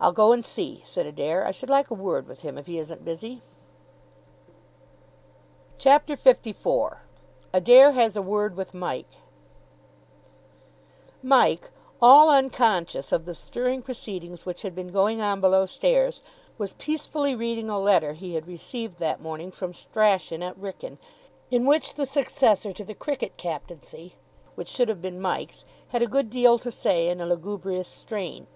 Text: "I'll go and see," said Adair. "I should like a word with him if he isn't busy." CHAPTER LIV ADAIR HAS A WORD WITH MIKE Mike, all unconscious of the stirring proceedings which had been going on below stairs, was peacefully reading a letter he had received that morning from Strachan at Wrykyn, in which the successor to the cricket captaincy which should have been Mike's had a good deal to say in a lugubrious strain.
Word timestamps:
"I'll 0.00 0.12
go 0.12 0.30
and 0.30 0.44
see," 0.44 0.82
said 0.84 1.06
Adair. 1.06 1.44
"I 1.46 1.50
should 1.50 1.70
like 1.70 1.90
a 1.90 1.94
word 1.94 2.28
with 2.28 2.42
him 2.42 2.56
if 2.58 2.66
he 2.66 2.78
isn't 2.78 3.04
busy." 3.04 3.40
CHAPTER 5.78 6.16
LIV 6.22 6.96
ADAIR 7.52 7.92
HAS 7.92 8.14
A 8.14 8.22
WORD 8.22 8.54
WITH 8.56 8.74
MIKE 8.74 9.16
Mike, 11.22 11.70
all 12.00 12.28
unconscious 12.30 13.10
of 13.10 13.24
the 13.24 13.34
stirring 13.34 13.82
proceedings 13.82 14.44
which 14.44 14.62
had 14.62 14.74
been 14.74 14.88
going 14.92 15.20
on 15.20 15.40
below 15.40 15.64
stairs, 15.66 16.22
was 16.58 16.74
peacefully 16.74 17.34
reading 17.34 17.70
a 17.70 17.78
letter 17.78 18.12
he 18.12 18.34
had 18.34 18.46
received 18.46 18.98
that 18.98 19.22
morning 19.22 19.50
from 19.50 19.72
Strachan 19.74 20.42
at 20.42 20.58
Wrykyn, 20.58 20.98
in 21.50 21.64
which 21.64 21.94
the 21.94 22.06
successor 22.06 22.70
to 22.72 22.84
the 22.84 22.94
cricket 22.94 23.36
captaincy 23.38 24.14
which 24.54 24.68
should 24.68 24.90
have 24.90 25.02
been 25.02 25.20
Mike's 25.20 25.64
had 25.88 26.02
a 26.02 26.06
good 26.06 26.28
deal 26.30 26.58
to 26.58 26.70
say 26.70 27.08
in 27.08 27.20
a 27.20 27.26
lugubrious 27.26 27.88
strain. 27.88 28.46